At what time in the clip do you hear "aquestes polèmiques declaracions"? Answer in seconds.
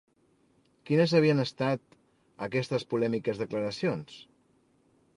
2.49-4.21